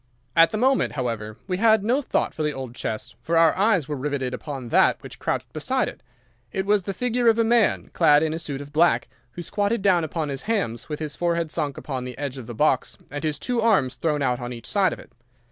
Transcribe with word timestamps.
"At 0.35 0.49
the 0.49 0.57
moment, 0.57 0.93
however, 0.93 1.37
we 1.45 1.57
had 1.57 1.83
no 1.83 2.01
thought 2.01 2.33
for 2.33 2.41
the 2.41 2.53
old 2.53 2.73
chest, 2.73 3.15
for 3.21 3.37
our 3.37 3.55
eyes 3.55 3.87
were 3.87 3.95
riveted 3.95 4.33
upon 4.33 4.69
that 4.69 4.97
which 5.03 5.19
crouched 5.19 5.53
beside 5.53 5.87
it. 5.87 6.01
It 6.51 6.65
was 6.65 6.81
the 6.81 6.93
figure 6.95 7.27
of 7.27 7.37
a 7.37 7.43
man, 7.43 7.91
clad 7.93 8.23
in 8.23 8.33
a 8.33 8.39
suit 8.39 8.61
of 8.61 8.73
black, 8.73 9.07
who 9.33 9.43
squatted 9.43 9.83
down 9.83 10.03
upon 10.03 10.29
his 10.29 10.41
hams 10.49 10.89
with 10.89 10.99
his 10.99 11.15
forehead 11.15 11.51
sunk 11.51 11.77
upon 11.77 12.03
the 12.03 12.17
edge 12.17 12.39
of 12.39 12.47
the 12.47 12.55
box 12.55 12.97
and 13.11 13.23
his 13.23 13.37
two 13.37 13.61
arms 13.61 13.97
thrown 13.97 14.23
out 14.23 14.39
on 14.39 14.51
each 14.53 14.65
side 14.65 14.91
of 14.91 14.97
it. 14.97 15.11